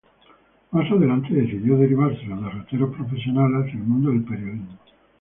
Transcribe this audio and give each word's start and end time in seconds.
Más 0.71 0.91
adelante, 0.91 1.27
decidió 1.31 1.77
derivar 1.77 2.15
sus 2.17 2.27
derroteros 2.27 2.95
profesionales 2.95 3.67
hacia 3.67 3.79
el 3.79 3.83
mundo 3.87 4.09
del 4.09 4.23
Periodismo. 4.23 4.79